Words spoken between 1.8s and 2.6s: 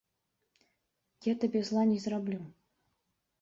не зраблю.